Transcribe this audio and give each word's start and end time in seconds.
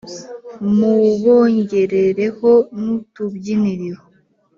Mubongerereho 0.77 2.51
n'utubyiniriro 2.83 4.01